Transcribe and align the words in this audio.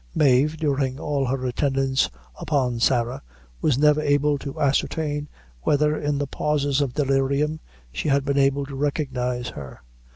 Mave, 0.15 0.57
during 0.57 0.99
all 0.99 1.27
her 1.27 1.45
attendance 1.45 2.09
upon 2.39 2.79
Sarah, 2.79 3.21
was 3.61 3.77
never 3.77 4.01
able 4.01 4.39
to 4.39 4.59
ascertain 4.59 5.29
whether, 5.61 5.95
in 5.95 6.17
the 6.17 6.25
pauses 6.25 6.81
of 6.81 6.95
delirium, 6.95 7.59
she 7.91 8.09
had 8.09 8.25
been 8.25 8.39
able 8.39 8.65
to 8.65 8.73
recognize 8.75 9.49
her. 9.49 9.83